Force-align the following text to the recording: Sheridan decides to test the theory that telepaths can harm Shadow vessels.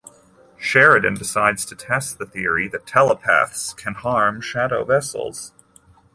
Sheridan 0.57 1.13
decides 1.13 1.63
to 1.65 1.75
test 1.75 2.17
the 2.17 2.25
theory 2.25 2.67
that 2.69 2.87
telepaths 2.87 3.71
can 3.75 3.93
harm 3.93 4.41
Shadow 4.41 4.83
vessels. 4.83 5.53